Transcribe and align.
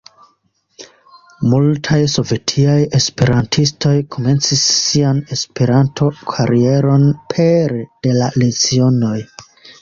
Multaj 1.49 1.99
sovetiaj 2.13 2.77
esperantistoj 2.99 3.93
komencis 4.15 4.63
sian 4.79 5.21
Esperanto-karieron 5.37 7.07
pere 7.35 7.85
de 8.09 8.17
la 8.23 8.33
lecionoj. 8.41 9.15